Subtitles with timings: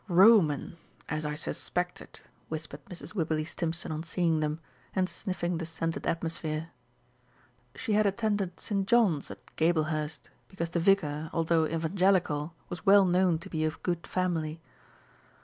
[0.07, 0.77] "Roman!
[1.09, 3.13] as I suspected!" whispered Mrs.
[3.13, 4.59] Wibberley Stimpson on seeing them,
[4.95, 6.69] and sniffing the scented atmosphere.
[7.75, 8.87] (She had attended St.
[8.87, 14.07] John's at Gablehurst, because the vicar, although Evangelical, was well known to be of good
[14.07, 14.59] family.)